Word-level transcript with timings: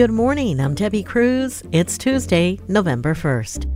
Good 0.00 0.12
morning. 0.12 0.60
I'm 0.60 0.74
Debbie 0.74 1.02
Cruz. 1.02 1.62
It's 1.72 1.98
Tuesday, 1.98 2.58
November 2.68 3.12
1st. 3.12 3.66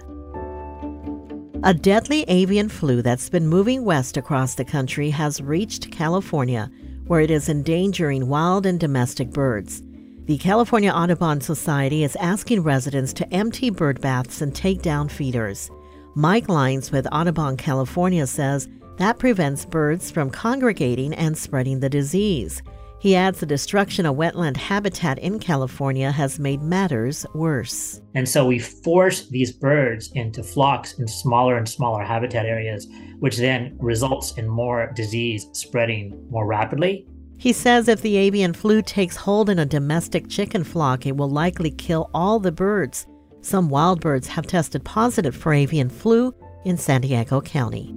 A 1.63 1.73
deadly 1.73 2.25
avian 2.29 2.69
flu 2.69 3.01
that's 3.01 3.31
been 3.31 3.47
moving 3.47 3.85
west 3.85 4.19
across 4.19 4.55
the 4.55 4.65
country 4.65 5.09
has 5.09 5.41
reached 5.41 5.91
California, 5.91 6.71
where 7.07 7.23
it 7.23 7.31
is 7.31 7.49
endangering 7.49 8.29
wild 8.29 8.67
and 8.67 8.79
domestic 8.79 9.31
birds. 9.31 9.83
The 10.27 10.37
California 10.37 10.91
Audubon 10.91 11.41
Society 11.41 12.05
is 12.05 12.15
asking 12.17 12.63
residents 12.63 13.15
to 13.15 13.33
empty 13.33 13.71
bird 13.71 14.03
baths 14.03 14.43
and 14.43 14.55
take 14.55 14.83
down 14.83 15.09
feeders. 15.09 15.71
Mike 16.15 16.51
Lynes 16.51 16.93
with 16.93 17.09
Audubon 17.11 17.57
California 17.57 18.27
says 18.27 18.69
that 18.99 19.19
prevents 19.19 19.65
birds 19.65 20.11
from 20.11 20.29
congregating 20.29 21.15
and 21.15 21.39
spreading 21.39 21.81
the 21.81 21.89
disease. 21.89 22.63
He 23.01 23.17
adds 23.17 23.41
the 23.41 23.47
destruction 23.47 24.05
of 24.05 24.17
wetland 24.17 24.59
habitat 24.59 25.19
in 25.19 25.39
California 25.39 26.13
has 26.13 26.39
made 26.39 26.61
matters 26.61 27.25
worse. 27.35 28.03
And 28.15 28.29
so 28.29 28.47
we 28.47 28.59
force 28.59 29.27
these 29.27 29.53
birds 29.53 30.11
into 30.15 30.43
flocks 30.43 30.99
in 30.99 31.09
smaller 31.09 31.57
and 31.57 31.67
smaller 31.67 32.05
habitat 32.05 32.45
areas, 32.45 32.87
which 33.19 33.39
then 33.39 33.75
results 33.81 34.37
in 34.37 34.47
more 34.47 34.93
disease 34.95 35.49
spreading 35.53 36.27
more 36.31 36.47
rapidly. 36.47 37.07
He 37.39 37.55
says 37.55 37.89
if 37.89 38.03
the 38.03 38.19
avian 38.19 38.53
flu 38.53 38.83
takes 38.83 39.17
hold 39.17 39.49
in 39.49 39.59
a 39.59 39.65
domestic 39.65 40.29
chicken 40.29 40.63
flock, 40.63 41.07
it 41.07 41.17
will 41.17 41.31
likely 41.31 41.71
kill 41.71 42.11
all 42.13 42.39
the 42.39 42.53
birds. 42.53 43.07
Some 43.41 43.71
wild 43.71 44.03
birds 44.03 44.29
have 44.29 44.47
tested 44.47 44.85
positive 44.85 45.35
for 45.35 45.55
avian 45.55 45.89
flu 45.89 46.35
in 46.67 46.77
San 46.77 47.01
Diego 47.01 47.41
County. 47.41 47.95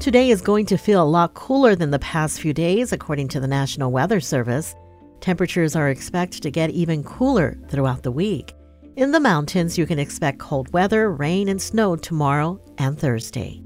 Today 0.00 0.30
is 0.30 0.40
going 0.40 0.64
to 0.64 0.78
feel 0.78 1.02
a 1.02 1.04
lot 1.04 1.34
cooler 1.34 1.76
than 1.76 1.90
the 1.90 1.98
past 1.98 2.40
few 2.40 2.54
days, 2.54 2.90
according 2.90 3.28
to 3.28 3.38
the 3.38 3.46
National 3.46 3.92
Weather 3.92 4.18
Service. 4.18 4.74
Temperatures 5.20 5.76
are 5.76 5.90
expected 5.90 6.42
to 6.42 6.50
get 6.50 6.70
even 6.70 7.04
cooler 7.04 7.58
throughout 7.68 8.02
the 8.02 8.10
week. 8.10 8.54
In 8.96 9.12
the 9.12 9.20
mountains, 9.20 9.76
you 9.76 9.84
can 9.84 9.98
expect 9.98 10.38
cold 10.38 10.72
weather, 10.72 11.12
rain, 11.12 11.50
and 11.50 11.60
snow 11.60 11.96
tomorrow 11.96 12.58
and 12.78 12.98
Thursday. 12.98 13.62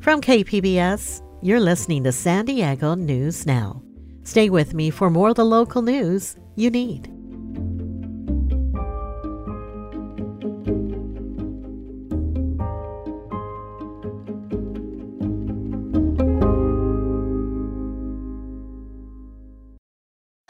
From 0.00 0.22
KPBS, 0.22 1.20
you're 1.42 1.60
listening 1.60 2.04
to 2.04 2.12
San 2.12 2.46
Diego 2.46 2.94
News 2.94 3.44
Now. 3.44 3.82
Stay 4.22 4.48
with 4.48 4.72
me 4.72 4.88
for 4.88 5.10
more 5.10 5.28
of 5.28 5.34
the 5.34 5.44
local 5.44 5.82
news 5.82 6.36
you 6.54 6.70
need. 6.70 7.12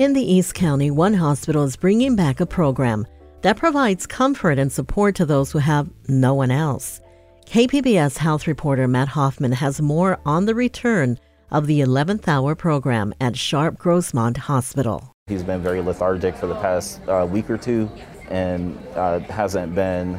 In 0.00 0.14
the 0.14 0.32
East 0.32 0.54
County, 0.54 0.90
one 0.90 1.12
hospital 1.12 1.62
is 1.62 1.76
bringing 1.76 2.16
back 2.16 2.40
a 2.40 2.46
program 2.46 3.06
that 3.42 3.58
provides 3.58 4.06
comfort 4.06 4.58
and 4.58 4.72
support 4.72 5.14
to 5.16 5.26
those 5.26 5.52
who 5.52 5.58
have 5.58 5.90
no 6.08 6.32
one 6.32 6.50
else. 6.50 7.02
KPBS 7.44 8.16
health 8.16 8.46
reporter 8.46 8.88
Matt 8.88 9.08
Hoffman 9.08 9.52
has 9.52 9.82
more 9.82 10.18
on 10.24 10.46
the 10.46 10.54
return 10.54 11.18
of 11.50 11.66
the 11.66 11.80
11th 11.80 12.26
hour 12.28 12.54
program 12.54 13.12
at 13.20 13.36
Sharp 13.36 13.76
Grossmont 13.76 14.38
Hospital. 14.38 15.12
He's 15.26 15.42
been 15.42 15.60
very 15.60 15.82
lethargic 15.82 16.34
for 16.34 16.46
the 16.46 16.54
past 16.54 17.06
uh, 17.06 17.28
week 17.30 17.50
or 17.50 17.58
two 17.58 17.90
and 18.30 18.78
uh, 18.94 19.18
hasn't 19.20 19.74
been 19.74 20.14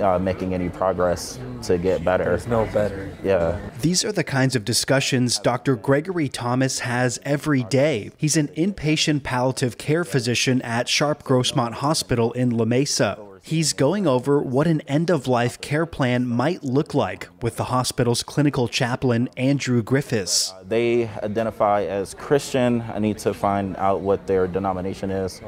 uh, 0.00 0.18
making 0.18 0.54
any 0.54 0.68
progress 0.68 1.38
to 1.62 1.78
get 1.78 2.04
better. 2.04 2.24
There's 2.24 2.46
no 2.46 2.66
better. 2.66 3.10
Yeah. 3.22 3.58
These 3.80 4.04
are 4.04 4.12
the 4.12 4.24
kinds 4.24 4.54
of 4.54 4.64
discussions 4.64 5.38
Dr. 5.38 5.76
Gregory 5.76 6.28
Thomas 6.28 6.80
has 6.80 7.18
every 7.24 7.64
day. 7.64 8.10
He's 8.16 8.36
an 8.36 8.48
inpatient 8.48 9.22
palliative 9.22 9.78
care 9.78 10.04
physician 10.04 10.60
at 10.62 10.88
Sharp 10.88 11.24
Grossmont 11.24 11.74
Hospital 11.74 12.32
in 12.32 12.50
La 12.50 12.64
Mesa. 12.64 13.18
He's 13.48 13.72
going 13.72 14.06
over 14.06 14.42
what 14.42 14.66
an 14.66 14.82
end 14.82 15.08
of 15.08 15.26
life 15.26 15.58
care 15.62 15.86
plan 15.86 16.26
might 16.26 16.62
look 16.62 16.92
like 16.92 17.30
with 17.40 17.56
the 17.56 17.64
hospital's 17.64 18.22
clinical 18.22 18.68
chaplain, 18.68 19.30
Andrew 19.38 19.82
Griffiths. 19.82 20.52
Uh, 20.52 20.64
they 20.68 21.08
identify 21.22 21.84
as 21.84 22.12
Christian. 22.12 22.82
I 22.82 22.98
need 22.98 23.16
to 23.20 23.32
find 23.32 23.74
out 23.78 24.02
what 24.02 24.26
their 24.26 24.46
denomination 24.48 25.10
is. 25.10 25.40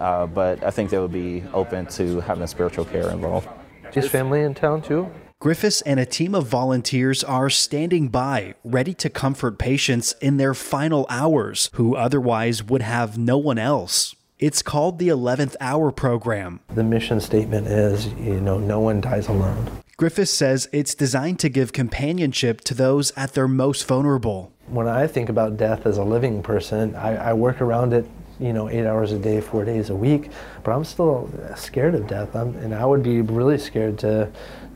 Uh, 0.00 0.26
but 0.26 0.64
I 0.64 0.72
think 0.72 0.90
they 0.90 0.98
would 0.98 1.12
be 1.12 1.44
open 1.54 1.86
to 1.86 2.18
having 2.18 2.44
spiritual 2.48 2.84
care 2.84 3.10
involved. 3.10 3.48
His 3.92 4.08
family 4.08 4.40
in 4.40 4.52
town 4.52 4.82
too? 4.82 5.08
Griffiths 5.38 5.82
and 5.82 6.00
a 6.00 6.04
team 6.04 6.34
of 6.34 6.48
volunteers 6.48 7.22
are 7.22 7.48
standing 7.48 8.08
by, 8.08 8.56
ready 8.64 8.92
to 8.94 9.08
comfort 9.08 9.56
patients 9.56 10.16
in 10.20 10.38
their 10.38 10.52
final 10.52 11.06
hours 11.08 11.70
who 11.74 11.94
otherwise 11.94 12.64
would 12.64 12.82
have 12.82 13.16
no 13.16 13.38
one 13.38 13.58
else. 13.58 14.15
It's 14.38 14.60
called 14.60 14.98
the 14.98 15.08
11th 15.08 15.56
Hour 15.60 15.90
Program. 15.92 16.60
The 16.74 16.84
mission 16.84 17.20
statement 17.20 17.68
is, 17.68 18.08
you 18.14 18.40
know, 18.40 18.58
no 18.58 18.80
one 18.80 19.00
dies 19.00 19.28
alone. 19.28 19.80
Griffiths 19.96 20.30
says 20.30 20.68
it's 20.72 20.94
designed 20.94 21.38
to 21.38 21.48
give 21.48 21.72
companionship 21.72 22.60
to 22.62 22.74
those 22.74 23.12
at 23.16 23.32
their 23.32 23.48
most 23.48 23.86
vulnerable. 23.86 24.52
When 24.66 24.88
I 24.88 25.06
think 25.06 25.30
about 25.30 25.56
death 25.56 25.86
as 25.86 25.96
a 25.96 26.04
living 26.04 26.42
person, 26.42 26.94
I, 26.96 27.30
I 27.30 27.32
work 27.32 27.62
around 27.62 27.94
it 27.94 28.06
you 28.38 28.52
know, 28.52 28.68
eight 28.68 28.86
hours 28.86 29.12
a 29.12 29.18
day, 29.18 29.40
four 29.40 29.64
days 29.64 29.90
a 29.90 29.96
week. 29.96 30.30
But 30.62 30.72
I'm 30.72 30.84
still 30.84 31.30
scared 31.56 31.94
of 31.94 32.06
death, 32.06 32.34
I'm, 32.36 32.54
and 32.56 32.74
I 32.74 32.84
would 32.84 33.02
be 33.02 33.20
really 33.20 33.58
scared 33.58 33.98
to 34.00 34.30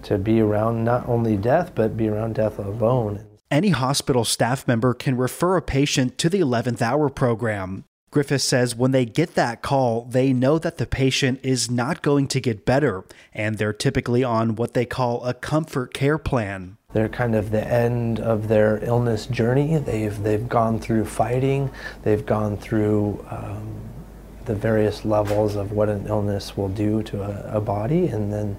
to 0.05 0.17
be 0.17 0.41
around 0.41 0.83
not 0.83 1.07
only 1.07 1.37
death, 1.37 1.73
but 1.75 1.95
be 1.95 2.09
around 2.09 2.35
death 2.35 2.59
alone. 2.59 3.27
Any 3.51 3.69
hospital 3.69 4.25
staff 4.25 4.67
member 4.67 4.95
can 4.95 5.15
refer 5.19 5.59
a 5.59 5.63
patient 5.63 6.17
to 6.19 6.31
the 6.31 6.41
11th 6.41 6.81
hour 6.81 7.11
program. 7.11 7.85
Griffith 8.11 8.43
says 8.43 8.75
when 8.75 8.91
they 8.91 9.05
get 9.05 9.37
that 9.37 9.63
call, 9.63 10.05
they 10.05 10.33
know 10.33 10.59
that 10.59 10.79
the 10.79 10.87
patient 10.87 11.39
is 11.45 11.71
not 11.71 12.03
going 12.03 12.27
to 12.29 12.41
get 12.41 12.67
better, 12.67 13.05
and 13.33 13.57
they're 13.57 13.73
typically 13.73 14.25
on 14.25 14.57
what 14.57 14.75
they 14.75 14.85
call 14.85 15.25
a 15.25 15.33
comfort 15.33 15.95
care 15.95 16.19
plan. 16.19 16.77
They're 16.93 17.09
kind 17.09 17.37
of 17.37 17.53
the 17.53 17.65
end 17.65 18.19
of 18.19 18.49
their 18.49 18.83
illness 18.83 19.27
journey. 19.27 19.79
They've, 19.79 20.21
they've 20.21 20.49
gone 20.49 20.81
through 20.81 21.05
fighting, 21.05 21.71
they've 22.03 22.27
gone 22.27 22.57
through 22.57 23.25
um, 23.31 23.77
the 24.45 24.57
various 24.57 25.05
levels 25.05 25.55
of 25.55 25.71
what 25.71 25.89
an 25.89 26.09
illness 26.09 26.57
will 26.57 26.69
do 26.69 27.05
to 27.05 27.23
a, 27.23 27.59
a 27.59 27.61
body, 27.61 28.09
and 28.09 28.33
then 28.33 28.57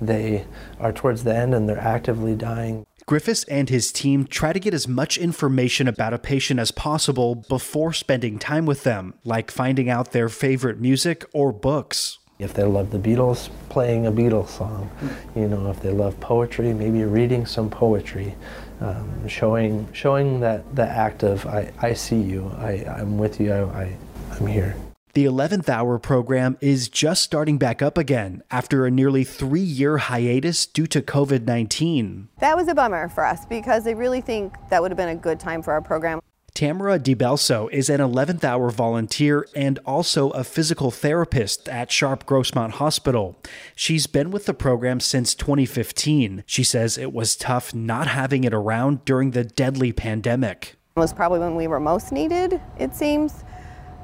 they 0.00 0.44
are 0.78 0.92
towards 0.92 1.24
the 1.24 1.34
end 1.34 1.54
and 1.54 1.68
they're 1.68 1.78
actively 1.78 2.34
dying. 2.34 2.86
Griffiths 3.06 3.44
and 3.44 3.70
his 3.70 3.90
team 3.90 4.26
try 4.26 4.52
to 4.52 4.60
get 4.60 4.74
as 4.74 4.86
much 4.86 5.16
information 5.16 5.88
about 5.88 6.12
a 6.12 6.18
patient 6.18 6.60
as 6.60 6.70
possible 6.70 7.34
before 7.34 7.92
spending 7.94 8.38
time 8.38 8.66
with 8.66 8.84
them, 8.84 9.14
like 9.24 9.50
finding 9.50 9.88
out 9.88 10.12
their 10.12 10.28
favorite 10.28 10.78
music 10.78 11.24
or 11.32 11.50
books. 11.50 12.18
If 12.38 12.52
they 12.52 12.64
love 12.64 12.90
the 12.90 12.98
Beatles, 12.98 13.48
playing 13.68 14.06
a 14.06 14.12
Beatles 14.12 14.48
song. 14.48 14.90
You 15.34 15.48
know, 15.48 15.70
if 15.70 15.80
they 15.80 15.90
love 15.90 16.20
poetry, 16.20 16.72
maybe 16.74 17.02
reading 17.04 17.46
some 17.46 17.70
poetry. 17.70 18.34
Um, 18.80 19.26
showing 19.26 19.88
showing 19.92 20.38
that 20.40 20.76
the 20.76 20.86
act 20.86 21.24
of 21.24 21.46
I, 21.46 21.72
I 21.80 21.94
see 21.94 22.20
you, 22.20 22.52
I, 22.58 22.84
I'm 22.86 23.18
with 23.18 23.40
you, 23.40 23.52
I, 23.52 23.62
I, 23.62 23.96
I'm 24.32 24.46
here. 24.46 24.76
The 25.18 25.24
11th 25.24 25.68
hour 25.68 25.98
program 25.98 26.56
is 26.60 26.88
just 26.88 27.24
starting 27.24 27.58
back 27.58 27.82
up 27.82 27.98
again 27.98 28.44
after 28.52 28.86
a 28.86 28.90
nearly 28.92 29.24
three 29.24 29.60
year 29.60 29.98
hiatus 29.98 30.64
due 30.64 30.86
to 30.86 31.02
COVID 31.02 31.44
19. 31.44 32.28
That 32.38 32.56
was 32.56 32.68
a 32.68 32.74
bummer 32.76 33.08
for 33.08 33.26
us 33.26 33.44
because 33.44 33.88
I 33.88 33.90
really 33.90 34.20
think 34.20 34.54
that 34.70 34.80
would 34.80 34.92
have 34.92 34.96
been 34.96 35.08
a 35.08 35.16
good 35.16 35.40
time 35.40 35.60
for 35.60 35.72
our 35.72 35.80
program. 35.80 36.20
Tamara 36.54 37.00
DiBelso 37.00 37.68
is 37.72 37.90
an 37.90 37.98
11th 37.98 38.44
hour 38.44 38.70
volunteer 38.70 39.44
and 39.56 39.80
also 39.84 40.30
a 40.30 40.44
physical 40.44 40.92
therapist 40.92 41.68
at 41.68 41.90
Sharp 41.90 42.24
Grossmont 42.24 42.74
Hospital. 42.74 43.36
She's 43.74 44.06
been 44.06 44.30
with 44.30 44.46
the 44.46 44.54
program 44.54 45.00
since 45.00 45.34
2015. 45.34 46.44
She 46.46 46.62
says 46.62 46.96
it 46.96 47.12
was 47.12 47.34
tough 47.34 47.74
not 47.74 48.06
having 48.06 48.44
it 48.44 48.54
around 48.54 49.04
during 49.04 49.32
the 49.32 49.42
deadly 49.42 49.90
pandemic. 49.90 50.76
It 50.96 51.00
was 51.00 51.12
probably 51.12 51.40
when 51.40 51.56
we 51.56 51.66
were 51.66 51.80
most 51.80 52.12
needed, 52.12 52.60
it 52.78 52.94
seems. 52.94 53.42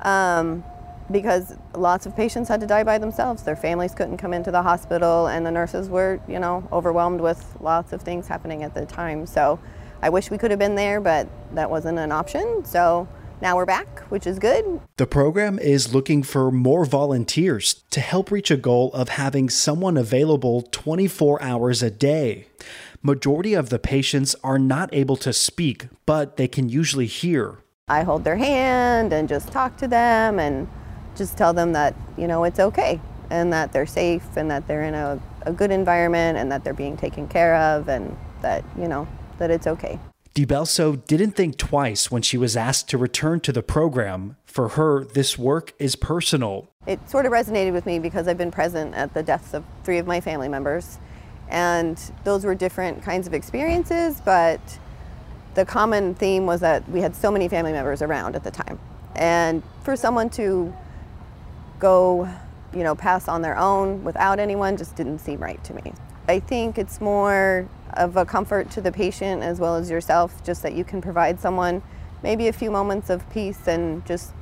Um, 0.03 0.65
because 1.15 1.55
lots 1.77 2.07
of 2.07 2.17
patients 2.17 2.49
had 2.49 2.61
to 2.61 2.67
die 2.67 2.83
by 2.83 2.99
themselves. 2.99 3.45
Their 3.45 3.55
families 3.55 3.95
couldn't 3.95 4.17
come 4.17 4.35
into 4.35 4.51
the 4.51 4.61
hospital, 4.61 5.29
and 5.29 5.47
the 5.47 5.51
nurses 5.53 5.89
were, 5.89 6.21
you 6.27 6.41
know, 6.41 6.69
overwhelmed 6.73 7.21
with 7.21 7.57
lots 7.61 7.93
of 7.93 8.03
things 8.03 8.27
happening 8.27 8.65
at 8.65 8.75
the 8.75 8.85
time. 8.85 9.25
So 9.25 9.61
I 10.03 10.09
wish 10.11 10.29
we 10.29 10.39
could 10.39 10.51
have 10.51 10.59
been 10.59 10.75
there, 10.75 11.01
but 11.01 11.29
that 11.55 11.71
wasn't 11.71 12.01
an 12.01 12.11
option. 12.11 12.65
So 12.65 13.07
now 13.41 13.55
we're 13.55 13.65
back, 13.65 14.01
which 14.11 14.27
is 14.27 14.41
good. 14.41 14.81
The 14.97 15.07
program 15.07 15.57
is 15.61 15.95
looking 15.95 16.25
for 16.25 16.51
more 16.51 16.85
volunteers 16.85 17.85
to 17.91 18.01
help 18.01 18.33
reach 18.33 18.51
a 18.51 18.57
goal 18.57 18.93
of 18.93 19.11
having 19.11 19.49
someone 19.49 19.97
available 19.97 20.63
24 20.63 21.41
hours 21.41 21.81
a 21.81 21.93
day. 21.93 22.49
Majority 23.03 23.55
of 23.55 23.69
the 23.69 23.79
patients 23.79 24.35
are 24.43 24.59
not 24.59 24.93
able 24.93 25.17
to 25.19 25.33
speak, 25.33 25.87
but 26.07 26.39
they 26.39 26.49
can 26.49 26.69
usually 26.69 27.07
hear. 27.07 27.59
I 27.87 28.03
hold 28.03 28.25
their 28.25 28.37
hand 28.37 29.13
and 29.13 29.29
just 29.29 29.53
talk 29.53 29.77
to 29.77 29.87
them 29.87 30.41
and 30.41 30.67
just 31.17 31.37
tell 31.37 31.53
them 31.53 31.73
that, 31.73 31.95
you 32.17 32.27
know, 32.27 32.45
it's 32.45 32.61
okay 32.61 33.01
and 33.31 33.53
that 33.53 33.73
they're 33.73 33.87
safe 33.87 34.37
and 34.37 34.51
that 34.51 34.67
they're 34.69 34.85
in 34.85 34.95
a, 34.95 35.21
a 35.43 35.53
good 35.53 35.71
environment 35.71 36.39
and 36.39 36.51
that 36.53 36.65
they're 36.65 36.75
being 36.75 36.97
taken 36.97 37.27
care 37.27 37.57
of 37.57 37.89
and 37.89 38.17
that, 38.43 38.65
you 38.79 38.89
know, 38.89 39.09
that 39.39 39.51
it's 39.51 39.67
okay. 39.67 39.99
DiBelso 40.35 41.05
didn't 41.07 41.33
think 41.33 41.57
twice 41.57 42.11
when 42.11 42.21
she 42.21 42.37
was 42.37 42.57
asked 42.57 42.89
to 42.89 42.99
return 42.99 43.41
to 43.41 43.53
the 43.53 43.63
program. 43.63 44.37
For 44.45 44.71
her, 44.71 45.05
this 45.05 45.39
work 45.39 45.75
is 45.79 45.95
personal. 45.95 46.69
It 46.87 47.09
sort 47.09 47.25
of 47.25 47.33
resonated 47.33 47.73
with 47.73 47.87
me 47.87 47.99
because 47.99 48.27
I've 48.27 48.39
been 48.39 48.51
present 48.51 48.95
at 48.95 49.15
the 49.15 49.23
deaths 49.23 49.55
of 49.55 49.65
three 49.85 49.99
of 49.99 50.07
my 50.07 50.21
family 50.21 50.49
members. 50.49 50.99
And 51.49 51.99
those 52.25 52.45
were 52.45 52.55
different 52.55 53.03
kinds 53.03 53.27
of 53.27 53.35
experiences, 53.35 54.21
but 54.25 54.61
the 55.55 55.65
common 55.65 56.15
theme 56.15 56.47
was 56.47 56.61
that 56.61 56.89
we 56.89 57.01
had 57.01 57.15
so 57.15 57.31
many 57.31 57.49
family 57.49 57.73
members 57.73 58.03
around 58.03 58.35
at 58.35 58.43
the 58.43 58.51
time. 58.51 58.79
And 59.15 59.63
for 59.85 59.95
someone 59.95 60.31
to 60.31 60.75
go, 61.85 62.27
you 62.73 62.83
know, 62.83 62.95
pass 62.95 63.29
on 63.29 63.43
their 63.43 63.59
own 63.59 64.03
without 64.05 64.39
anyone 64.39 64.75
just 64.75 64.97
didn't 64.97 65.19
seem 65.19 65.39
right 65.39 65.63
to 65.65 65.75
me. 65.75 65.93
I 66.27 66.41
think 66.41 66.79
it's 66.79 66.99
more 66.99 67.69
of 67.93 68.17
a 68.17 68.25
comfort 68.25 68.71
to 68.71 68.81
the 68.81 68.91
patient 68.91 69.43
as 69.43 69.61
well 69.61 69.77
as 69.77 69.91
yourself, 69.91 70.43
just 70.43 70.63
that 70.63 70.73
you 70.73 70.83
can 70.83 71.03
provide 71.03 71.39
someone 71.39 71.83
maybe 72.23 72.49
a 72.49 72.55
few 72.55 72.71
moments 72.71 73.11
of 73.11 73.29
peace 73.29 73.69
and 73.69 74.05
just, 74.07 74.33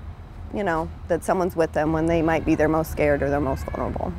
you 0.55 0.63
know, 0.63 0.89
that 1.09 1.25
someone's 1.25 1.57
with 1.57 1.73
them 1.73 1.93
when 1.93 2.07
they 2.07 2.23
might 2.23 2.45
be 2.45 2.55
their 2.55 2.69
most 2.69 2.93
scared 2.93 3.25
or 3.25 3.29
their 3.29 3.41
most 3.41 3.65
vulnerable. 3.65 4.13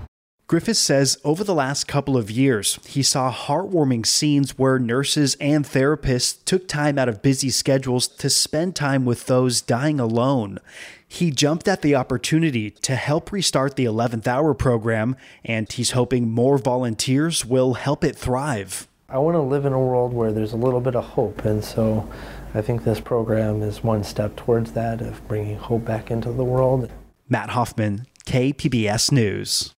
Griffiths 0.54 0.80
says 0.80 1.18
over 1.24 1.44
the 1.44 1.56
last 1.56 1.88
couple 1.88 2.16
of 2.16 2.30
years, 2.30 2.78
he 2.86 3.02
saw 3.02 3.34
heartwarming 3.34 4.06
scenes 4.06 4.56
where 4.56 4.78
nurses 4.78 5.36
and 5.42 5.66
therapists 5.66 6.46
took 6.46 6.68
time 6.68 7.00
out 7.00 7.10
of 7.10 7.24
busy 7.24 7.50
schedules 7.50 8.08
to 8.08 8.30
spend 8.30 8.76
time 8.76 9.04
with 9.04 9.26
those 9.26 9.62
dying 9.62 10.00
alone. 10.00 10.60
He 11.08 11.32
jumped 11.32 11.68
at 11.68 11.82
the 11.82 11.96
opportunity 11.96 12.70
to 12.70 12.96
help 12.96 13.32
restart 13.32 13.78
the 13.78 13.86
11th 13.86 14.28
hour 14.28 14.54
program, 14.54 15.16
and 15.44 15.72
he's 15.72 15.94
hoping 15.94 16.30
more 16.30 16.60
volunteers 16.60 17.44
will 17.44 17.74
help 17.74 18.04
it 18.04 18.16
thrive. 18.16 18.88
I 19.10 19.18
want 19.18 19.34
to 19.34 19.42
live 19.42 19.66
in 19.66 19.74
a 19.74 19.80
world 19.80 20.14
where 20.14 20.32
there's 20.32 20.54
a 20.54 20.58
little 20.58 20.82
bit 20.82 20.96
of 20.96 21.04
hope, 21.04 21.46
and 21.46 21.66
so 21.66 22.08
I 22.54 22.62
think 22.62 22.84
this 22.84 23.00
program 23.00 23.64
is 23.64 23.84
one 23.84 24.04
step 24.04 24.36
towards 24.36 24.74
that 24.74 25.02
of 25.02 25.28
bringing 25.28 25.58
hope 25.58 25.84
back 25.84 26.12
into 26.12 26.32
the 26.32 26.44
world. 26.44 26.92
Matt 27.28 27.50
Hoffman, 27.50 28.06
KPBS 28.28 29.12
News. 29.12 29.74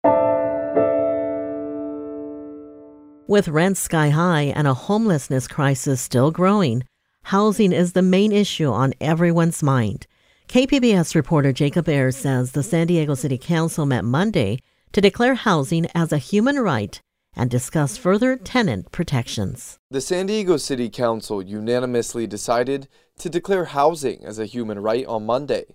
With 3.27 3.47
rents 3.47 3.79
sky 3.79 4.09
high 4.09 4.53
and 4.55 4.67
a 4.67 4.75
homelessness 4.75 5.47
crisis 5.47 5.99
still 5.99 6.29
growing, 6.29 6.83
housing 7.23 7.71
is 7.71 7.93
the 7.93 8.03
main 8.03 8.31
issue 8.31 8.69
on 8.69 8.93
everyone's 9.01 9.63
mind. 9.63 10.05
KPBS 10.47 11.15
reporter 11.15 11.51
Jacob 11.51 11.89
Aere 11.89 12.11
says 12.11 12.51
the 12.51 12.61
San 12.61 12.85
Diego 12.85 13.15
City 13.15 13.39
Council 13.39 13.87
met 13.87 14.05
Monday 14.05 14.59
to 14.91 15.01
declare 15.01 15.33
housing 15.33 15.87
as 15.95 16.11
a 16.11 16.19
human 16.19 16.59
right 16.59 17.01
and 17.35 17.49
discuss 17.49 17.97
further 17.97 18.35
tenant 18.35 18.91
protections. 18.91 19.79
The 19.89 20.01
San 20.01 20.27
Diego 20.27 20.57
City 20.57 20.87
Council 20.87 21.41
unanimously 21.41 22.27
decided 22.27 22.87
to 23.17 23.27
declare 23.27 23.65
housing 23.65 24.23
as 24.23 24.37
a 24.37 24.45
human 24.45 24.77
right 24.77 25.05
on 25.07 25.25
Monday. 25.25 25.65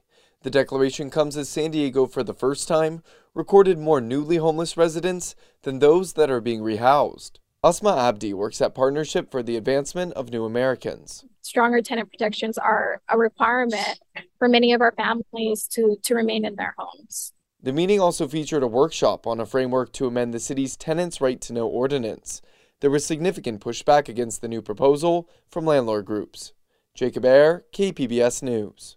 The 0.42 0.50
declaration 0.50 1.10
comes 1.10 1.36
as 1.36 1.50
San 1.50 1.72
Diego, 1.72 2.06
for 2.06 2.22
the 2.22 2.32
first 2.32 2.66
time, 2.66 3.02
recorded 3.34 3.78
more 3.78 4.00
newly 4.00 4.36
homeless 4.36 4.74
residents 4.74 5.34
than 5.62 5.78
those 5.78 6.14
that 6.14 6.30
are 6.30 6.40
being 6.40 6.60
rehoused. 6.60 7.32
Asma 7.62 7.94
Abdi 7.94 8.32
works 8.32 8.62
at 8.62 8.74
Partnership 8.74 9.30
for 9.30 9.42
the 9.42 9.58
Advancement 9.58 10.14
of 10.14 10.30
New 10.30 10.46
Americans. 10.46 11.26
Stronger 11.42 11.82
tenant 11.82 12.08
protections 12.08 12.56
are 12.56 13.02
a 13.10 13.18
requirement 13.18 14.00
for 14.38 14.48
many 14.48 14.72
of 14.72 14.80
our 14.80 14.92
families 14.92 15.66
to, 15.72 15.98
to 16.04 16.14
remain 16.14 16.46
in 16.46 16.56
their 16.56 16.74
homes. 16.78 17.34
The 17.62 17.74
meeting 17.74 18.00
also 18.00 18.26
featured 18.26 18.62
a 18.62 18.66
workshop 18.66 19.26
on 19.26 19.40
a 19.40 19.46
framework 19.46 19.92
to 19.94 20.06
amend 20.06 20.32
the 20.32 20.40
city's 20.40 20.74
tenants' 20.74 21.20
right 21.20 21.38
to 21.42 21.52
know 21.52 21.66
ordinance. 21.66 22.40
There 22.80 22.90
was 22.90 23.04
significant 23.04 23.60
pushback 23.60 24.08
against 24.08 24.40
the 24.40 24.48
new 24.48 24.62
proposal 24.62 25.28
from 25.50 25.66
landlord 25.66 26.06
groups. 26.06 26.54
Jacob 26.94 27.26
Aere, 27.26 27.66
KPBS 27.74 28.42
News. 28.42 28.96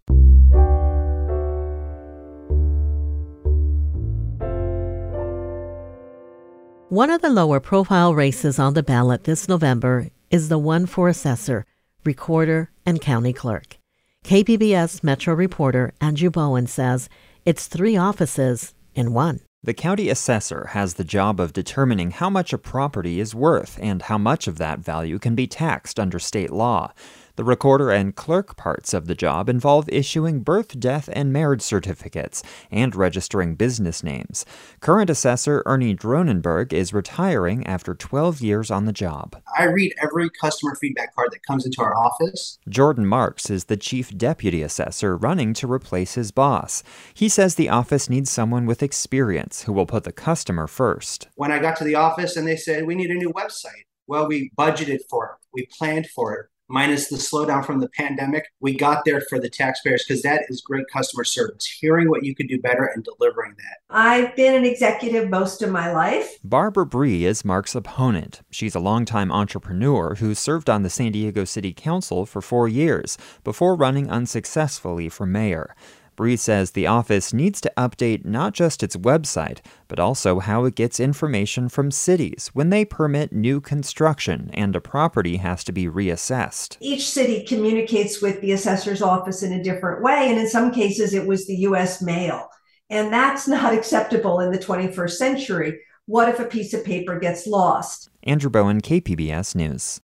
One 6.89 7.09
of 7.09 7.21
the 7.21 7.29
lower 7.29 7.59
profile 7.59 8.13
races 8.13 8.59
on 8.59 8.73
the 8.73 8.83
ballot 8.83 9.23
this 9.23 9.47
November 9.47 10.09
is 10.29 10.49
the 10.49 10.59
one 10.59 10.85
for 10.85 11.07
assessor, 11.09 11.65
recorder, 12.03 12.71
and 12.85 13.01
county 13.01 13.33
clerk. 13.33 13.77
KPBS 14.25 15.03
Metro 15.03 15.33
reporter 15.33 15.93
Andrew 16.01 16.29
Bowen 16.29 16.67
says 16.67 17.09
it's 17.45 17.67
three 17.67 17.97
offices 17.97 18.73
in 18.93 19.13
one. 19.13 19.39
The 19.63 19.73
county 19.73 20.09
assessor 20.09 20.67
has 20.71 20.95
the 20.95 21.05
job 21.05 21.39
of 21.39 21.53
determining 21.53 22.11
how 22.11 22.29
much 22.29 22.51
a 22.51 22.57
property 22.57 23.19
is 23.19 23.33
worth 23.33 23.79
and 23.81 24.01
how 24.03 24.17
much 24.17 24.45
of 24.45 24.57
that 24.57 24.79
value 24.79 25.19
can 25.19 25.35
be 25.35 25.47
taxed 25.47 25.99
under 25.99 26.19
state 26.19 26.51
law. 26.51 26.91
The 27.35 27.43
recorder 27.43 27.89
and 27.89 28.15
clerk 28.15 28.55
parts 28.57 28.93
of 28.93 29.07
the 29.07 29.15
job 29.15 29.49
involve 29.49 29.89
issuing 29.89 30.41
birth, 30.41 30.79
death, 30.79 31.09
and 31.13 31.33
marriage 31.33 31.63
certificates 31.63 32.43
and 32.69 32.95
registering 32.95 33.55
business 33.55 34.03
names. 34.03 34.45
Current 34.81 35.09
assessor 35.09 35.63
Ernie 35.65 35.95
Dronenberg 35.95 36.71
is 36.71 36.93
retiring 36.93 37.65
after 37.65 37.95
12 37.95 38.41
years 38.41 38.69
on 38.69 38.85
the 38.85 38.93
job. 38.93 39.41
I 39.57 39.63
read 39.63 39.95
every 39.99 40.29
customer 40.29 40.75
feedback 40.75 41.15
card 41.15 41.29
that 41.31 41.43
comes 41.47 41.65
into 41.65 41.81
our 41.81 41.97
office. 41.97 42.59
Jordan 42.69 43.07
Marks 43.07 43.49
is 43.49 43.63
the 43.63 43.77
chief 43.77 44.15
deputy 44.15 44.61
assessor 44.61 45.17
running 45.17 45.55
to 45.55 45.71
replace 45.71 46.13
his 46.13 46.29
boss. 46.29 46.83
He 47.15 47.29
says 47.29 47.55
the 47.55 47.69
office 47.69 48.11
needs 48.11 48.29
someone 48.29 48.67
with 48.67 48.83
experience 48.83 49.63
who 49.63 49.73
will 49.73 49.87
put 49.87 50.03
the 50.03 50.11
customer 50.11 50.67
first. 50.67 51.29
When 51.33 51.51
I 51.51 51.57
got 51.57 51.77
to 51.77 51.83
the 51.83 51.95
office 51.95 52.35
and 52.35 52.47
they 52.47 52.57
said, 52.57 52.85
We 52.85 52.93
need 52.93 53.09
a 53.09 53.15
new 53.15 53.31
website. 53.33 53.85
Well, 54.05 54.27
we 54.27 54.51
budgeted 54.55 54.99
for 55.09 55.25
it, 55.25 55.47
we 55.53 55.67
planned 55.77 56.07
for 56.07 56.33
it, 56.33 56.47
minus 56.67 57.09
the 57.09 57.17
slowdown 57.17 57.65
from 57.65 57.79
the 57.79 57.89
pandemic, 57.89 58.45
we 58.59 58.75
got 58.75 59.05
there 59.05 59.21
for 59.21 59.39
the 59.39 59.49
taxpayers 59.49 60.05
because 60.07 60.21
that 60.23 60.43
is 60.49 60.61
great 60.61 60.85
customer 60.91 61.23
service. 61.23 61.65
Hearing 61.65 62.09
what 62.09 62.23
you 62.23 62.35
could 62.35 62.47
do 62.47 62.59
better 62.59 62.85
and 62.85 63.03
delivering 63.03 63.53
that. 63.57 63.77
I've 63.89 64.35
been 64.35 64.55
an 64.55 64.65
executive 64.65 65.29
most 65.29 65.61
of 65.61 65.69
my 65.69 65.91
life. 65.91 66.37
Barbara 66.43 66.85
Bry 66.85 67.09
is 67.09 67.45
Mark's 67.45 67.75
opponent. 67.75 68.41
She's 68.51 68.75
a 68.75 68.79
longtime 68.79 69.31
entrepreneur 69.31 70.15
who 70.15 70.33
served 70.33 70.69
on 70.69 70.83
the 70.83 70.89
San 70.89 71.11
Diego 71.11 71.45
City 71.45 71.73
Council 71.73 72.25
for 72.25 72.41
four 72.41 72.67
years 72.67 73.17
before 73.43 73.75
running 73.75 74.09
unsuccessfully 74.09 75.09
for 75.09 75.25
mayor. 75.25 75.75
Bry 76.15 76.35
says 76.35 76.71
the 76.71 76.87
office 76.87 77.33
needs 77.33 77.59
to 77.61 77.71
update 77.77 78.25
not 78.25 78.53
just 78.53 78.83
its 78.83 78.95
website, 78.95 79.59
but 79.87 79.99
also 79.99 80.39
how 80.39 80.65
it 80.65 80.75
gets 80.75 80.99
information 80.99 81.69
from 81.69 81.91
cities 81.91 82.49
when 82.53 82.69
they 82.69 82.85
permit 82.85 83.33
new 83.33 83.59
construction 83.59 84.49
and 84.53 84.75
a 84.75 84.81
property 84.81 85.37
has 85.37 85.63
to 85.63 85.71
be 85.71 85.85
reassessed. 85.85 86.77
Each 86.79 87.09
city 87.09 87.43
communicates 87.45 88.21
with 88.21 88.41
the 88.41 88.51
assessor's 88.51 89.01
office 89.01 89.43
in 89.43 89.53
a 89.53 89.63
different 89.63 90.03
way, 90.03 90.29
and 90.29 90.39
in 90.39 90.47
some 90.47 90.71
cases, 90.71 91.13
it 91.13 91.25
was 91.25 91.47
the 91.47 91.57
US 91.57 92.01
mail. 92.01 92.49
And 92.89 93.11
that's 93.11 93.47
not 93.47 93.73
acceptable 93.77 94.39
in 94.39 94.51
the 94.51 94.59
21st 94.59 95.11
century. 95.11 95.79
What 96.05 96.29
if 96.29 96.39
a 96.39 96.45
piece 96.45 96.73
of 96.73 96.83
paper 96.83 97.17
gets 97.19 97.47
lost? 97.47 98.09
Andrew 98.23 98.49
Bowen, 98.49 98.81
KPBS 98.81 99.55
News. 99.55 100.01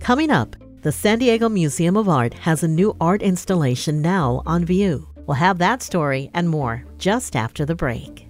Coming 0.00 0.30
up, 0.30 0.56
the 0.82 0.92
San 0.92 1.18
Diego 1.18 1.48
Museum 1.50 1.94
of 1.94 2.08
Art 2.08 2.32
has 2.32 2.62
a 2.62 2.68
new 2.68 2.96
art 3.00 3.20
installation 3.20 4.00
now 4.00 4.42
on 4.46 4.64
view. 4.64 5.06
We'll 5.26 5.34
have 5.34 5.58
that 5.58 5.82
story 5.82 6.30
and 6.32 6.48
more 6.48 6.84
just 6.96 7.36
after 7.36 7.66
the 7.66 7.74
break. 7.74 8.29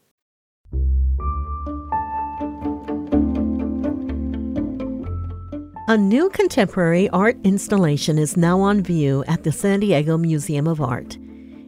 A 5.91 5.97
new 5.97 6.29
contemporary 6.29 7.09
art 7.09 7.35
installation 7.43 8.17
is 8.17 8.37
now 8.37 8.61
on 8.61 8.81
view 8.81 9.25
at 9.27 9.43
the 9.43 9.51
San 9.51 9.81
Diego 9.81 10.17
Museum 10.17 10.65
of 10.65 10.79
Art. 10.79 11.17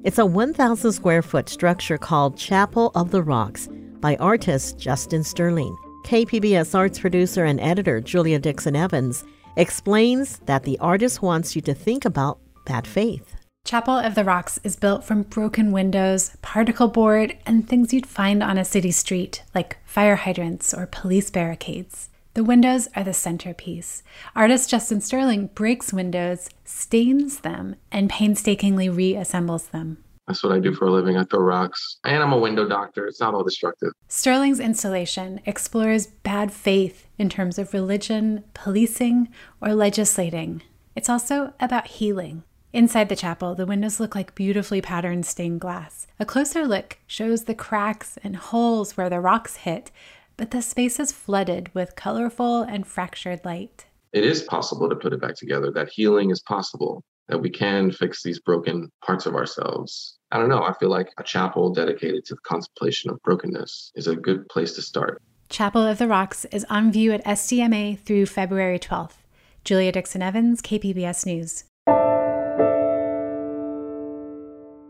It's 0.06 0.18
a 0.18 0.26
1,000 0.26 0.94
square 0.94 1.22
foot 1.22 1.50
structure 1.50 1.98
called 1.98 2.38
Chapel 2.38 2.94
of 2.96 3.12
the 3.12 3.22
Rocks 3.22 3.68
by 4.00 4.16
artist 4.22 4.80
Justin 4.80 5.26
Sterling. 5.26 5.76
KPBS 6.06 6.74
arts 6.74 7.00
producer 7.00 7.44
and 7.44 7.60
editor 7.60 8.00
Julia 8.00 8.40
Dixon 8.40 8.78
Evans 8.78 9.26
explains 9.58 10.40
that 10.46 10.64
the 10.64 10.80
artist 10.80 11.22
wants 11.22 11.54
you 11.54 11.62
to 11.64 11.74
think 11.74 12.06
about 12.06 12.40
that 12.68 12.88
faith. 12.88 13.36
Chapel 13.66 13.98
of 13.98 14.16
the 14.16 14.24
Rocks 14.24 14.58
is 14.64 14.78
built 14.78 15.04
from 15.04 15.24
broken 15.24 15.74
windows, 15.74 16.38
particle 16.42 16.88
board, 16.88 17.38
and 17.46 17.68
things 17.68 17.94
you'd 17.94 18.08
find 18.08 18.42
on 18.42 18.58
a 18.58 18.64
city 18.64 18.92
street, 18.92 19.44
like 19.54 19.80
fire 19.84 20.16
hydrants 20.16 20.74
or 20.74 20.88
police 20.88 21.30
barricades. 21.30 22.08
The 22.36 22.44
windows 22.44 22.88
are 22.96 23.04
the 23.04 23.14
centerpiece. 23.14 24.02
Artist 24.36 24.68
Justin 24.68 25.02
Sterling 25.02 25.48
breaks 25.54 25.94
windows, 25.94 26.50
stains 26.66 27.42
them, 27.42 27.76
and 27.92 28.10
painstakingly 28.10 28.90
reassembles 28.90 29.70
them. 29.70 30.04
That's 30.26 30.44
what 30.44 30.52
I 30.54 30.60
do 30.60 30.74
for 30.74 30.86
a 30.88 30.92
living. 30.92 31.16
I 31.16 31.26
throw 31.26 31.42
rocks. 31.42 32.00
And 32.04 32.24
I'm 32.24 32.34
a 32.34 32.40
window 32.40 32.68
doctor. 32.68 33.06
It's 33.06 33.20
not 33.20 33.36
all 33.36 33.44
destructive. 33.44 33.92
Sterling's 34.08 34.60
installation 34.60 35.42
explores 35.46 36.08
bad 36.08 36.52
faith 36.52 37.08
in 37.20 37.30
terms 37.30 37.60
of 37.60 37.72
religion, 37.72 38.44
policing, 38.56 39.30
or 39.62 39.76
legislating. 39.76 40.64
It's 40.96 41.10
also 41.10 41.54
about 41.60 41.86
healing. 41.86 42.44
Inside 42.72 43.10
the 43.10 43.16
chapel, 43.16 43.54
the 43.54 43.68
windows 43.68 44.00
look 44.00 44.16
like 44.16 44.34
beautifully 44.34 44.82
patterned 44.82 45.28
stained 45.28 45.62
glass. 45.62 46.08
A 46.20 46.26
closer 46.26 46.66
look 46.66 46.98
shows 47.06 47.44
the 47.44 47.54
cracks 47.54 48.18
and 48.24 48.36
holes 48.36 48.98
where 48.98 49.12
the 49.12 49.20
rocks 49.20 49.58
hit, 49.58 49.92
but 50.38 50.52
the 50.52 50.62
space 50.62 51.00
is 51.00 51.12
flooded 51.12 51.74
with 51.74 51.96
colorful 51.96 52.62
and 52.62 52.88
fractured 52.88 53.44
light. 53.46 53.86
It 54.12 54.24
is 54.24 54.44
possible 54.44 54.90
to 54.90 54.96
put 54.96 55.14
it 55.14 55.22
back 55.22 55.36
together, 55.36 55.72
that 55.72 55.90
healing 55.90 56.30
is 56.30 56.42
possible, 56.42 57.04
that 57.28 57.42
we 57.42 57.50
can 57.50 57.92
fix 57.92 58.22
these 58.22 58.40
broken 58.40 58.92
parts 59.06 59.26
of 59.26 59.36
ourselves. 59.36 60.18
I 60.32 60.38
don't 60.38 60.50
know. 60.50 60.64
I 60.64 60.74
feel 60.80 60.90
like 60.90 61.10
a 61.18 61.24
chapel 61.24 61.74
dedicated 61.74 62.26
to 62.26 62.36
the 62.36 62.42
contemplation 62.42 63.10
of 63.10 63.22
brokenness 63.24 63.92
is 63.96 64.08
a 64.08 64.16
good 64.16 64.48
place 64.50 64.74
to 64.74 64.82
start. 64.82 65.22
Chapel 65.50 65.86
of 65.86 65.98
the 66.00 66.08
Rocks 66.08 66.46
is 66.46 66.66
on 66.70 66.92
view 66.92 67.12
at 67.12 67.24
SDMA 67.26 68.00
through 68.00 68.26
February 68.26 68.80
12th. 68.80 69.18
Julia 69.64 69.92
Dixon 69.92 70.22
Evans, 70.22 70.62
KPBS 70.62 71.26
News. 71.26 71.64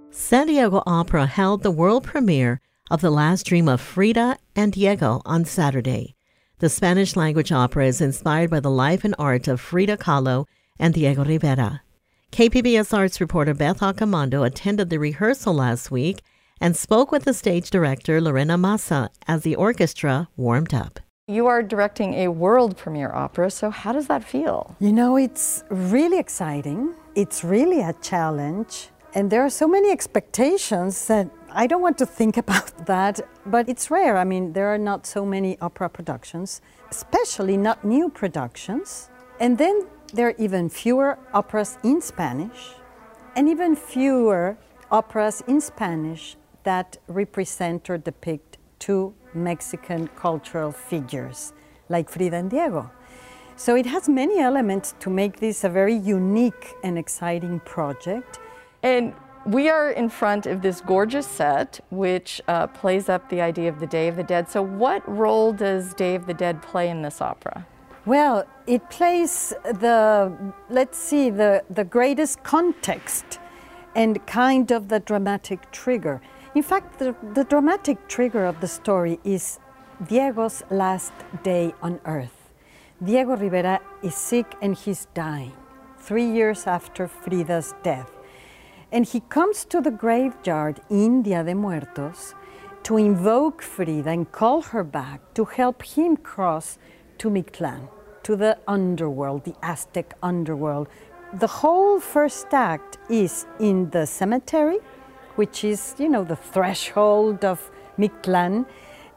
San 0.10 0.48
Diego 0.48 0.82
Opera 0.86 1.26
held 1.26 1.64
the 1.64 1.72
world 1.72 2.04
premiere 2.04 2.62
of 2.92 3.02
The 3.02 3.10
Last 3.10 3.46
Dream 3.46 3.68
of 3.70 3.82
Frida 3.82 4.38
and 4.56 4.74
Diego 4.74 5.22
on 5.26 5.46
Saturday. 5.46 6.16
The 6.60 6.70
Spanish 6.70 7.16
language 7.16 7.52
opera 7.52 7.88
is 7.88 8.02
inspired 8.02 8.50
by 8.50 8.60
the 8.60 8.70
life 8.72 9.04
and 9.04 9.16
art 9.18 9.48
of 9.48 9.62
Frida 9.62 9.98
Kahlo 9.98 10.46
and 10.78 10.94
Diego 10.94 11.24
Rivera. 11.24 11.82
KPBS 12.32 12.96
Arts 12.98 13.22
reporter 13.22 13.54
Beth 13.54 13.80
Accomando 13.80 14.46
attended 14.46 14.90
the 14.90 15.00
rehearsal 15.00 15.54
last 15.54 15.92
week 15.92 16.22
and 16.60 16.76
spoke 16.76 17.12
with 17.12 17.26
the 17.26 17.34
stage 17.34 17.70
director 17.70 18.20
Lorena 18.20 18.58
Maza 18.58 19.10
as 19.28 19.44
the 19.44 19.56
orchestra 19.56 20.30
warmed 20.36 20.74
up. 20.74 21.00
You 21.28 21.48
are 21.48 21.64
directing 21.64 22.16
a 22.16 22.28
world 22.28 22.76
premiere 22.76 23.14
opera, 23.14 23.50
so 23.50 23.70
how 23.70 23.94
does 23.94 24.08
that 24.08 24.24
feel? 24.24 24.76
You 24.80 24.92
know, 24.92 25.16
it's 25.16 25.64
really 25.70 26.20
exciting. 26.20 26.94
It's 27.16 27.44
really 27.44 27.82
a 27.82 27.94
challenge. 28.02 28.90
And 29.16 29.30
there 29.30 29.44
are 29.46 29.50
so 29.50 29.68
many 29.68 29.92
expectations 29.92 31.08
that 31.08 31.30
I 31.52 31.68
don't 31.68 31.82
want 31.82 32.00
to 32.00 32.06
think 32.06 32.38
about 32.46 32.88
that, 32.88 33.22
but 33.46 33.70
it's 33.70 33.92
rare. 33.92 34.18
I 34.18 34.24
mean, 34.24 34.54
there 34.54 34.68
are 34.74 34.78
not 34.78 35.06
so 35.06 35.26
many 35.26 35.58
opera 35.60 35.90
productions, 35.90 36.62
especially 36.90 37.58
not 37.58 37.84
new 37.86 38.10
productions. 38.10 39.10
And 39.40 39.58
then 39.58 39.88
there 40.14 40.30
are 40.30 40.36
even 40.38 40.70
fewer 40.70 41.20
operas 41.34 41.78
in 41.84 42.02
Spanish, 42.02 42.74
and 43.36 43.50
even 43.50 43.76
fewer 43.76 44.58
operas 44.92 45.44
in 45.48 45.60
Spanish 45.62 46.36
that 46.64 46.98
represent 47.08 47.90
or 47.90 47.98
depict 47.98 48.58
two 48.80 49.14
Mexican 49.34 50.08
cultural 50.10 50.72
figures, 50.72 51.54
like 51.90 52.10
Frida 52.10 52.36
and 52.36 52.50
Diego. 52.50 52.92
So 53.56 53.76
it 53.76 53.86
has 53.86 54.10
many 54.10 54.40
elements 54.40 54.96
to 55.00 55.10
make 55.10 55.40
this 55.40 55.64
a 55.64 55.70
very 55.70 55.96
unique 55.96 56.74
and 56.84 56.98
exciting 56.98 57.60
project. 57.60 58.40
And 58.84 59.14
we 59.46 59.70
are 59.70 59.92
in 59.92 60.10
front 60.10 60.46
of 60.46 60.62
this 60.62 60.82
gorgeous 60.82 61.28
set, 61.28 61.80
which 61.90 62.42
uh, 62.48 62.68
plays 62.68 63.10
up 63.10 63.30
the 63.30 63.42
idea 63.42 63.70
of 63.70 63.80
the 63.80 63.88
Day 63.88 64.08
of 64.08 64.16
the 64.16 64.24
Dead. 64.24 64.50
So, 64.50 64.62
what 64.62 65.08
role 65.10 65.52
does 65.54 65.94
Day 65.94 66.16
of 66.16 66.28
the 66.28 66.34
Dead 66.34 66.62
play 66.62 66.90
in 66.90 67.02
this 67.02 67.22
opera? 67.22 67.66
Well, 68.06 68.46
it 68.68 68.90
plays 68.90 69.54
the, 69.64 70.54
let's 70.70 70.98
see, 70.98 71.30
the, 71.30 71.64
the 71.70 71.86
greatest 71.86 72.44
context 72.44 73.40
and 73.96 74.26
kind 74.28 74.72
of 74.72 74.90
the 74.90 75.00
dramatic 75.00 75.72
trigger. 75.72 76.22
In 76.54 76.64
fact, 76.64 77.00
the, 77.00 77.16
the 77.34 77.46
dramatic 77.46 78.08
trigger 78.10 78.46
of 78.46 78.60
the 78.60 78.68
story 78.68 79.20
is 79.24 79.60
Diego's 80.08 80.64
last 80.70 81.14
day 81.44 81.74
on 81.82 82.02
earth. 82.06 82.52
Diego 83.02 83.38
Rivera 83.38 83.80
is 84.02 84.16
sick 84.16 84.54
and 84.62 84.76
he's 84.76 85.08
dying, 85.14 85.54
three 85.98 86.30
years 86.30 86.68
after 86.68 87.08
Frida's 87.08 87.74
death. 87.84 88.12
And 88.94 89.08
he 89.08 89.22
comes 89.22 89.66
to 89.66 89.82
the 89.82 89.90
graveyard 89.90 90.80
in 90.88 91.24
Dia 91.24 91.44
de 91.44 91.56
Muertos 91.56 92.36
to 92.84 92.98
invoke 92.98 93.64
Frida 93.64 94.08
and 94.08 94.32
call 94.32 94.62
her 94.62 94.84
back 94.84 95.34
to 95.34 95.46
help 95.46 95.82
him 95.82 96.16
cross 96.16 96.78
to 97.18 97.32
Mictlan, 97.32 97.90
to 98.22 98.36
the 98.36 98.56
underworld, 98.68 99.46
the 99.46 99.56
Aztec 99.64 100.14
underworld. 100.22 100.90
The 101.34 101.48
whole 101.48 102.00
first 102.00 102.54
act 102.54 103.00
is 103.10 103.48
in 103.60 103.90
the 103.90 104.06
cemetery, 104.06 104.78
which 105.38 105.64
is, 105.64 105.96
you 105.98 106.08
know, 106.08 106.24
the 106.24 106.36
threshold 106.36 107.44
of 107.44 107.72
Mictlan. 107.98 108.68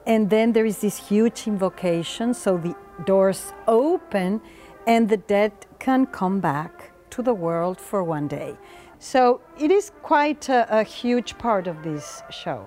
And 0.06 0.30
then 0.30 0.54
there 0.54 0.64
is 0.64 0.78
this 0.78 0.96
huge 1.08 1.46
invocation, 1.46 2.32
so 2.32 2.56
the 2.56 2.74
doors 3.04 3.52
open 3.68 4.40
and 4.86 5.10
the 5.10 5.18
dead 5.18 5.52
can 5.78 6.06
come 6.06 6.40
back 6.40 6.92
to 7.10 7.22
the 7.22 7.34
world 7.34 7.78
for 7.78 8.02
one 8.02 8.26
day. 8.26 8.56
So 8.98 9.40
it 9.60 9.70
is 9.70 9.92
quite 10.02 10.48
a, 10.48 10.80
a 10.80 10.82
huge 10.82 11.36
part 11.38 11.66
of 11.66 11.82
this 11.82 12.22
show. 12.30 12.66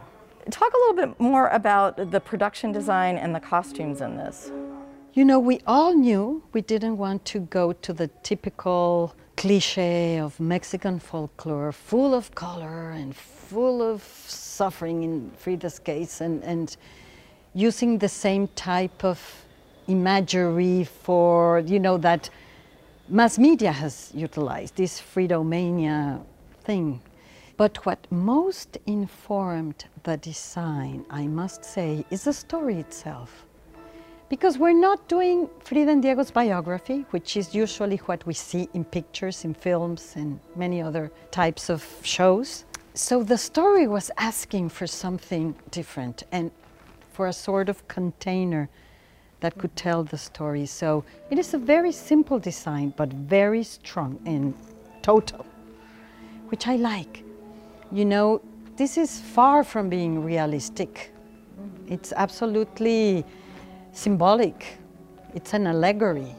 Talk 0.50 0.74
a 0.74 0.78
little 0.78 1.08
bit 1.08 1.20
more 1.20 1.48
about 1.50 2.12
the 2.12 2.20
production 2.20 2.72
design 2.72 3.18
and 3.18 3.36
the 3.36 3.40
costumes 3.40 4.02
in 4.02 4.18
this. 4.18 4.52
You 5.14 5.26
know, 5.26 5.40
we 5.40 5.60
all 5.68 5.94
knew 5.94 6.44
we 6.54 6.62
didn't 6.62 6.98
want 6.98 7.26
to 7.26 7.40
go 7.40 7.74
to 7.74 7.94
the 7.94 8.08
typical 8.24 9.16
cliche 9.38 10.20
of 10.20 10.40
Mexican 10.40 11.00
folklore, 11.00 11.72
full 11.72 12.14
of 12.14 12.34
color 12.36 12.92
and 12.92 13.16
full 13.16 13.82
of 13.82 14.02
suffering 14.02 15.04
in 15.04 15.32
Frida's 15.38 15.80
case, 15.80 16.22
and, 16.22 16.44
and 16.44 16.78
using 17.54 17.98
the 17.98 18.10
same 18.10 18.48
type 18.50 19.04
of 19.04 19.46
imagery 19.88 20.84
for, 20.84 21.60
you 21.60 21.80
know, 21.80 21.98
that 21.98 22.30
mass 23.10 23.38
media 23.38 23.72
has 23.72 24.12
utilized, 24.14 24.76
this 24.76 25.02
Fridamania 25.02 26.24
thing. 26.64 27.02
But 27.58 27.86
what 27.86 28.08
most 28.12 28.78
informed 28.86 29.86
the 30.04 30.18
design, 30.18 31.06
I 31.10 31.28
must 31.28 31.66
say, 31.66 32.06
is 32.10 32.24
the 32.24 32.34
story 32.34 32.78
itself. 32.80 33.46
Because 34.30 34.60
we're 34.60 34.80
not 34.80 35.08
doing 35.08 35.50
Frida 35.60 35.90
and 35.90 36.04
Diego's 36.04 36.32
biography, 36.32 37.06
which 37.10 37.36
is 37.36 37.56
usually 37.56 37.98
what 37.98 38.26
we 38.28 38.34
see 38.34 38.70
in 38.74 38.86
pictures, 38.86 39.44
in 39.44 39.56
films, 39.56 40.14
and 40.16 40.40
many 40.56 40.82
other 40.82 41.12
types 41.32 41.70
of 41.70 41.84
shows. 42.04 42.66
So 42.94 43.24
the 43.24 43.38
story 43.38 43.88
was 43.88 44.12
asking 44.18 44.70
for 44.70 44.86
something 44.86 45.56
different 45.72 46.24
and 46.32 46.52
for 47.12 47.28
a 47.28 47.34
sort 47.34 47.70
of 47.70 47.88
container 47.88 48.70
that 49.40 49.58
could 49.58 49.76
tell 49.76 50.04
the 50.04 50.18
story. 50.18 50.66
So 50.66 51.04
it 51.30 51.40
is 51.40 51.54
a 51.54 51.58
very 51.58 51.92
simple 51.92 52.40
design, 52.40 52.94
but 52.98 53.12
very 53.12 53.64
strong 53.64 54.20
and 54.26 54.54
total, 55.02 55.46
which 56.50 56.68
I 56.68 56.76
like. 56.76 57.24
You 57.92 58.06
know, 58.06 58.42
this 58.76 58.98
is 58.98 59.20
far 59.20 59.64
from 59.64 59.90
being 59.90 60.24
realistic. 60.24 61.12
It's 61.88 62.14
absolutely 62.14 63.26
symbolic. 63.94 64.78
It's 65.34 65.54
an 65.54 65.68
allegory. 65.68 66.36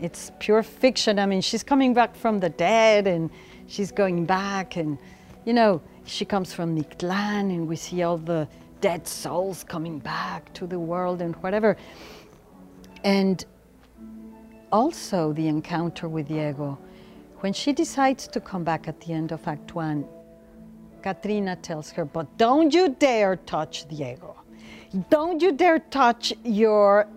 It's 0.00 0.32
pure 0.38 0.62
fiction. 0.62 1.18
I 1.18 1.26
mean, 1.26 1.40
she's 1.40 1.62
coming 1.62 1.94
back 1.94 2.16
from 2.16 2.40
the 2.40 2.48
dead 2.48 3.06
and 3.06 3.30
she's 3.66 3.92
going 3.92 4.24
back 4.26 4.76
and, 4.76 4.98
you 5.44 5.52
know, 5.52 5.80
she 6.04 6.24
comes 6.24 6.52
from 6.52 6.76
Mictlan 6.76 7.50
and 7.50 7.68
we 7.68 7.76
see 7.76 8.02
all 8.02 8.18
the 8.18 8.48
dead 8.84 9.08
souls 9.08 9.64
coming 9.64 9.98
back 9.98 10.52
to 10.52 10.66
the 10.66 10.78
world 10.78 11.22
and 11.22 11.34
whatever. 11.36 11.74
And 13.02 13.42
also 14.70 15.32
the 15.32 15.48
encounter 15.48 16.06
with 16.06 16.28
Diego. 16.28 16.78
When 17.40 17.54
she 17.54 17.72
decides 17.72 18.28
to 18.28 18.40
come 18.40 18.62
back 18.62 18.86
at 18.86 19.00
the 19.00 19.14
end 19.14 19.32
of 19.32 19.48
Act 19.48 19.74
One, 19.74 20.04
Catrina 21.00 21.56
tells 21.56 21.92
her, 21.92 22.04
but 22.04 22.26
don't 22.36 22.74
you 22.74 22.90
dare 22.90 23.36
touch 23.36 23.88
Diego. 23.88 24.36
Don't 25.08 25.40
you 25.40 25.52
dare 25.52 25.78
touch 25.78 26.34
your 26.44 27.08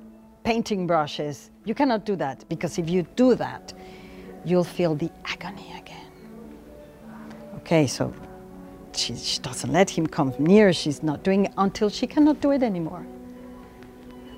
painting 0.45 0.87
brushes. 0.87 1.51
You 1.65 1.75
cannot 1.75 2.05
do 2.05 2.15
that 2.15 2.47
because 2.47 2.77
if 2.77 2.89
you 2.89 3.05
do 3.17 3.35
that, 3.35 3.73
you'll 4.45 4.71
feel 4.77 4.95
the 4.95 5.11
agony 5.25 5.73
again. 5.77 6.11
Okay, 7.57 7.87
so 7.87 8.13
she, 8.97 9.15
she 9.15 9.39
doesn't 9.39 9.71
let 9.71 9.89
him 9.89 10.07
come 10.07 10.33
near. 10.39 10.73
She's 10.73 11.03
not 11.03 11.23
doing 11.23 11.45
it 11.45 11.53
until 11.57 11.89
she 11.89 12.07
cannot 12.07 12.41
do 12.41 12.51
it 12.51 12.63
anymore. 12.63 13.05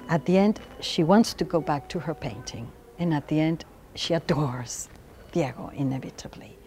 At 0.10 0.26
the 0.26 0.38
end, 0.38 0.60
she 0.80 1.04
wants 1.04 1.34
to 1.36 1.44
go 1.44 1.62
back 1.62 1.88
to 1.90 2.00
her 2.00 2.14
painting. 2.14 2.72
And 2.98 3.14
at 3.14 3.28
the 3.28 3.40
end, 3.40 3.66
she 3.96 4.14
adores 4.14 4.90
Diego 5.32 5.72
inevitably. 5.76 6.58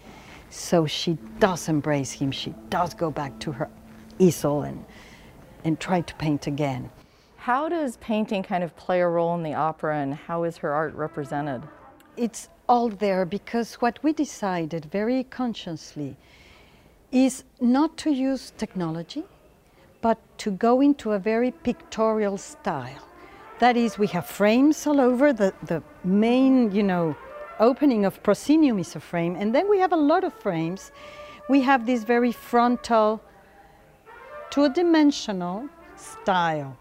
So 0.51 0.87
she 0.87 1.19
does 1.39 1.69
embrace 1.69 2.13
him. 2.13 2.31
She 2.31 2.55
does 2.69 2.95
go 2.95 3.11
back 3.11 3.39
to 3.41 3.53
her 3.53 3.69
easel 4.19 4.63
and 4.63 4.85
and 5.65 5.79
try 5.79 6.01
to 6.01 6.15
paint 6.17 6.47
again. 6.47 6.91
How 7.37 7.69
does 7.69 7.97
painting 7.99 8.43
kind 8.43 8.63
of 8.63 8.75
play 8.77 9.01
a 9.01 9.09
role 9.09 9.35
in 9.35 9.43
the 9.43 9.55
opera 9.55 9.99
and 9.99 10.15
how 10.15 10.45
is 10.45 10.57
her 10.59 10.73
art 10.73 10.95
represented? 10.95 11.63
It's 12.17 12.49
all 12.69 12.89
there 12.89 13.25
because 13.25 13.75
what 13.75 13.99
we 14.03 14.13
decided 14.13 14.87
very 14.87 15.25
consciously 15.25 16.17
is 17.13 17.45
not 17.61 17.97
to 17.99 18.11
use 18.11 18.53
technology, 18.57 19.23
but 20.01 20.19
to 20.39 20.51
go 20.51 20.81
into 20.81 21.13
a 21.13 21.19
very 21.19 21.51
pictorial 21.51 22.39
style. 22.39 23.07
That 23.61 23.77
is, 23.77 23.99
we 23.99 24.09
have 24.09 24.27
frames 24.27 24.87
all 24.87 25.01
over. 25.01 25.33
The, 25.33 25.55
the 25.67 25.83
main, 26.03 26.73
you 26.73 26.83
know, 26.83 27.15
opening 27.61 28.05
of 28.05 28.23
proscenium 28.23 28.79
is 28.79 28.97
a 28.97 29.01
frame, 29.01 29.37
and 29.37 29.55
then 29.55 29.69
we 29.69 29.79
have 29.79 29.93
a 29.93 29.97
lot 29.97 30.25
of 30.25 30.33
frames. 30.35 30.91
We 31.49 31.61
have 31.61 31.87
this 31.87 32.03
very 32.03 32.33
frontal 32.33 33.23
two-dimensional 34.51 35.69
style 35.97 36.77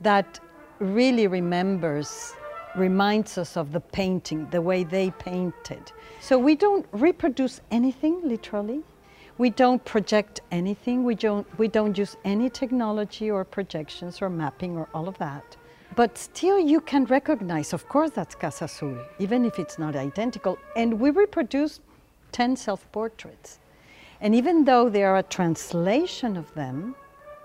that 0.00 0.40
really 0.78 1.26
remembers 1.26 2.34
reminds 2.76 3.38
us 3.38 3.56
of 3.56 3.72
the 3.72 3.80
painting 3.80 4.48
the 4.50 4.60
way 4.60 4.84
they 4.84 5.10
painted 5.12 5.92
so 6.20 6.38
we 6.38 6.54
don't 6.54 6.86
reproduce 6.92 7.60
anything 7.70 8.20
literally 8.22 8.82
we 9.38 9.50
don't 9.50 9.84
project 9.84 10.40
anything 10.50 11.04
we 11.04 11.14
don't 11.14 11.46
we 11.58 11.68
don't 11.68 11.96
use 11.96 12.16
any 12.24 12.50
technology 12.50 13.30
or 13.30 13.44
projections 13.44 14.20
or 14.20 14.28
mapping 14.28 14.76
or 14.76 14.88
all 14.94 15.08
of 15.08 15.16
that 15.18 15.56
but 15.96 16.18
still 16.18 16.58
you 16.58 16.80
can 16.80 17.04
recognize 17.06 17.72
of 17.72 17.88
course 17.88 18.10
that's 18.10 18.34
casa 18.34 18.64
azul 18.64 18.98
even 19.18 19.44
if 19.44 19.58
it's 19.58 19.78
not 19.78 19.96
identical 19.96 20.58
and 20.76 20.98
we 21.00 21.10
reproduce 21.10 21.80
10 22.32 22.56
self-portraits 22.56 23.58
and 24.20 24.34
even 24.34 24.64
though 24.64 24.88
they 24.88 25.04
are 25.04 25.18
a 25.18 25.22
translation 25.22 26.36
of 26.36 26.52
them, 26.54 26.96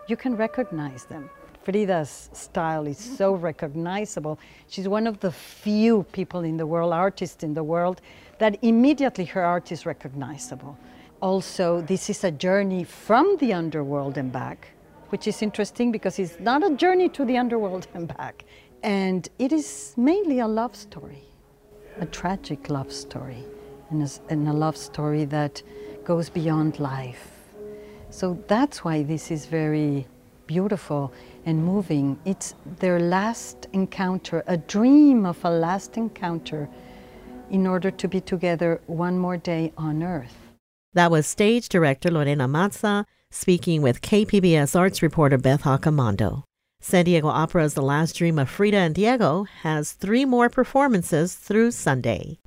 you 0.08 0.17
can 0.17 0.36
recognize 0.36 1.06
them. 1.06 1.29
Frida's 1.63 2.29
style 2.34 2.88
is 2.88 2.97
so 2.97 3.36
recognizable. 3.36 4.38
She's 4.67 4.88
one 4.88 5.08
of 5.08 5.19
the 5.19 5.32
few 5.32 6.03
people 6.12 6.41
in 6.41 6.58
the 6.58 6.65
world, 6.65 6.91
artists 6.91 7.43
in 7.43 7.53
the 7.53 7.63
world, 7.63 8.01
that 8.39 8.58
immediately 8.63 9.25
her 9.25 9.43
art 9.43 9.71
is 9.71 9.86
recognizable. 9.86 10.77
Also, 11.23 11.79
this 11.79 12.09
is 12.09 12.25
a 12.25 12.31
journey 12.31 12.83
from 12.83 13.38
the 13.38 13.53
underworld 13.53 14.17
and 14.17 14.29
back, 14.29 14.67
which 15.07 15.25
is 15.25 15.41
interesting 15.41 15.89
because 15.89 16.19
it's 16.19 16.38
not 16.41 16.69
a 16.69 16.75
journey 16.75 17.07
to 17.07 17.23
the 17.23 17.38
underworld 17.38 17.88
and 17.93 18.09
back. 18.09 18.43
And 18.83 19.29
it 19.39 19.53
is 19.53 19.93
mainly 19.95 20.39
a 20.39 20.47
love 20.49 20.75
story, 20.75 21.23
a 22.01 22.05
tragic 22.05 22.69
love 22.69 22.91
story, 22.91 23.41
and 23.89 24.03
a, 24.03 24.09
and 24.27 24.49
a 24.49 24.51
love 24.51 24.75
story 24.75 25.23
that 25.23 25.63
goes 26.03 26.29
beyond 26.29 26.79
life. 26.79 27.31
So 28.09 28.38
that's 28.49 28.83
why 28.83 29.03
this 29.03 29.31
is 29.31 29.45
very 29.45 30.05
beautiful 30.45 31.13
and 31.45 31.63
moving. 31.63 32.19
It's 32.25 32.53
their 32.79 32.99
last 32.99 33.69
encounter, 33.71 34.43
a 34.47 34.57
dream 34.57 35.25
of 35.25 35.38
a 35.45 35.49
last 35.49 35.95
encounter 35.95 36.67
in 37.49 37.65
order 37.65 37.91
to 37.91 38.09
be 38.09 38.19
together 38.19 38.81
one 38.88 39.17
more 39.17 39.38
day 39.38 39.71
on 39.77 40.03
earth. 40.03 40.42
That 40.93 41.12
was 41.12 41.25
stage 41.25 41.69
director 41.69 42.12
Lorena 42.12 42.47
Maza 42.47 43.06
speaking 43.32 43.82
with 43.82 44.01
KPBS 44.01 44.79
arts 44.79 45.01
reporter 45.01 45.38
Beth 45.38 45.63
Accomando. 45.63 46.43
San 46.82 47.06
Diego 47.06 47.29
Opera's 47.29 47.73
The 47.73 47.82
Last 47.82 48.17
Dream 48.17 48.38
of 48.38 48.49
Frida 48.49 48.77
and 48.77 48.93
Diego 48.93 49.45
has 49.62 49.93
three 49.93 50.25
more 50.25 50.49
performances 50.49 51.34
through 51.34 51.71
Sunday. 51.71 52.39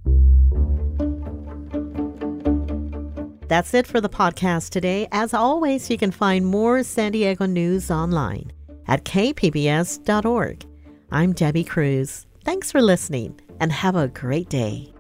That's 3.49 3.75
it 3.75 3.87
for 3.87 4.01
the 4.01 4.09
podcast 4.09 4.71
today. 4.71 5.09
As 5.11 5.33
always, 5.33 5.89
you 5.89 5.97
can 5.97 6.11
find 6.11 6.47
more 6.47 6.83
San 6.83 7.13
Diego 7.13 7.47
news 7.47 7.91
online 7.91 8.53
at 8.87 9.05
kpbs.org. 9.05 10.67
I'm 11.11 11.33
Debbie 11.33 11.65
Cruz. 11.65 12.27
Thanks 12.45 12.71
for 12.71 12.83
listening 12.83 13.41
and 13.59 13.73
have 13.73 13.97
a 13.97 14.09
great 14.09 14.49
day. 14.49 14.93